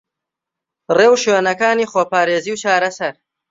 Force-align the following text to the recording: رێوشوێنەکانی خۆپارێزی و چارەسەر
رێوشوێنەکانی 0.97 1.89
خۆپارێزی 1.91 2.51
و 2.53 2.59
چارەسەر 2.63 3.13